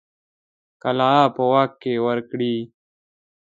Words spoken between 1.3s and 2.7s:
په واک کې ورکړي.